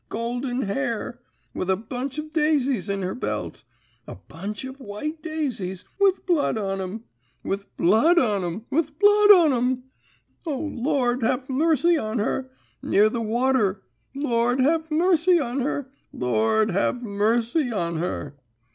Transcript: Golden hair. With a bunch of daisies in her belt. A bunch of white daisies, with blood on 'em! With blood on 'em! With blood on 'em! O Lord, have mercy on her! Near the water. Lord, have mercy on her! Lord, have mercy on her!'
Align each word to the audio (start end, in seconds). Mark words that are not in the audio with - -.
Golden 0.09 0.63
hair. 0.63 1.19
With 1.53 1.69
a 1.69 1.75
bunch 1.77 2.17
of 2.17 2.33
daisies 2.33 2.89
in 2.89 3.03
her 3.03 3.13
belt. 3.13 3.61
A 4.07 4.15
bunch 4.15 4.63
of 4.63 4.79
white 4.79 5.21
daisies, 5.21 5.85
with 5.99 6.25
blood 6.25 6.57
on 6.57 6.81
'em! 6.81 7.03
With 7.43 7.77
blood 7.77 8.17
on 8.17 8.43
'em! 8.43 8.65
With 8.71 8.97
blood 8.97 9.31
on 9.31 9.53
'em! 9.53 9.83
O 10.43 10.57
Lord, 10.57 11.21
have 11.21 11.47
mercy 11.51 11.99
on 11.99 12.17
her! 12.17 12.49
Near 12.81 13.09
the 13.09 13.21
water. 13.21 13.83
Lord, 14.15 14.59
have 14.59 14.89
mercy 14.89 15.39
on 15.39 15.59
her! 15.59 15.91
Lord, 16.11 16.71
have 16.71 17.03
mercy 17.03 17.71
on 17.71 17.97
her!' 17.97 18.35